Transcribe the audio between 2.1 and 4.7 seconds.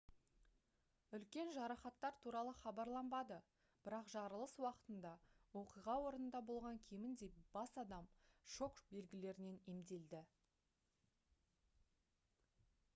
туралы хабарланбады бірақ жарылыс